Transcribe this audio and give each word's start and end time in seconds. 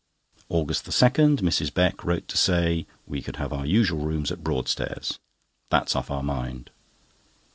AUGUST 0.49 0.85
2.—Mrs. 0.87 1.71
Beck 1.71 2.03
wrote 2.03 2.27
to 2.29 2.35
say 2.35 2.87
we 3.05 3.21
could 3.21 3.35
have 3.35 3.53
our 3.53 3.67
usual 3.67 4.03
rooms 4.03 4.31
at 4.31 4.43
Broadstairs. 4.43 5.19
That's 5.69 5.95
off 5.95 6.09
our 6.09 6.23
mind. 6.23 6.71